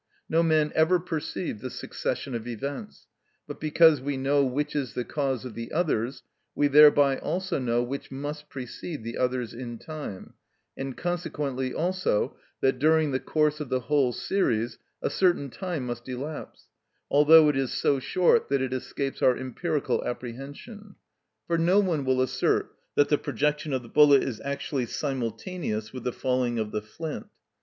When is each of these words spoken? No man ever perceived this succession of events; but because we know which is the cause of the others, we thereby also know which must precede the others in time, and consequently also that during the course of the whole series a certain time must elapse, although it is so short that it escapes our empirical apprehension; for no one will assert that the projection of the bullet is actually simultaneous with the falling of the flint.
No 0.27 0.41
man 0.41 0.71
ever 0.73 0.99
perceived 0.99 1.61
this 1.61 1.75
succession 1.75 2.33
of 2.33 2.47
events; 2.47 3.05
but 3.45 3.59
because 3.59 4.01
we 4.01 4.17
know 4.17 4.43
which 4.43 4.75
is 4.75 4.95
the 4.95 5.05
cause 5.05 5.45
of 5.45 5.53
the 5.53 5.71
others, 5.71 6.23
we 6.55 6.67
thereby 6.67 7.19
also 7.19 7.59
know 7.59 7.83
which 7.83 8.09
must 8.09 8.49
precede 8.49 9.03
the 9.03 9.15
others 9.15 9.53
in 9.53 9.77
time, 9.77 10.33
and 10.75 10.97
consequently 10.97 11.71
also 11.71 12.35
that 12.61 12.79
during 12.79 13.11
the 13.11 13.19
course 13.19 13.59
of 13.59 13.69
the 13.69 13.81
whole 13.81 14.11
series 14.11 14.79
a 15.03 15.09
certain 15.11 15.51
time 15.51 15.85
must 15.85 16.09
elapse, 16.09 16.65
although 17.11 17.47
it 17.47 17.55
is 17.55 17.71
so 17.71 17.99
short 17.99 18.49
that 18.49 18.59
it 18.59 18.73
escapes 18.73 19.21
our 19.21 19.37
empirical 19.37 20.03
apprehension; 20.03 20.95
for 21.45 21.59
no 21.59 21.79
one 21.79 22.03
will 22.03 22.23
assert 22.23 22.73
that 22.95 23.09
the 23.09 23.19
projection 23.19 23.71
of 23.71 23.83
the 23.83 23.87
bullet 23.87 24.23
is 24.23 24.41
actually 24.41 24.87
simultaneous 24.87 25.93
with 25.93 26.03
the 26.03 26.11
falling 26.11 26.57
of 26.57 26.71
the 26.71 26.81
flint. 26.81 27.27